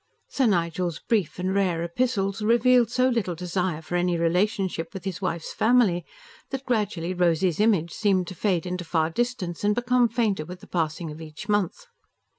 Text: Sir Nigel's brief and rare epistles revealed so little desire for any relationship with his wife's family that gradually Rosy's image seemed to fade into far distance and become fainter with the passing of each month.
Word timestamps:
Sir 0.27 0.47
Nigel's 0.47 0.97
brief 0.97 1.37
and 1.37 1.53
rare 1.53 1.83
epistles 1.83 2.41
revealed 2.41 2.89
so 2.89 3.07
little 3.07 3.35
desire 3.35 3.83
for 3.83 3.93
any 3.95 4.17
relationship 4.17 4.95
with 4.95 5.05
his 5.05 5.21
wife's 5.21 5.53
family 5.53 6.05
that 6.49 6.65
gradually 6.65 7.13
Rosy's 7.13 7.59
image 7.59 7.91
seemed 7.93 8.25
to 8.29 8.33
fade 8.33 8.65
into 8.65 8.83
far 8.83 9.11
distance 9.11 9.63
and 9.63 9.75
become 9.75 10.09
fainter 10.09 10.43
with 10.43 10.59
the 10.61 10.65
passing 10.65 11.11
of 11.11 11.21
each 11.21 11.47
month. 11.47 11.85